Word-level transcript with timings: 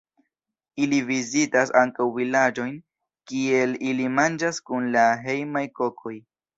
Ili 0.85 1.01
vizitas 1.09 1.73
ankaŭ 1.83 2.09
vilaĝojn 2.17 2.73
kie 3.35 3.63
ili 3.93 4.11
manĝas 4.19 4.65
kun 4.69 4.93
la 5.01 5.09
hejmaj 5.31 5.69
kokoj. 5.81 6.21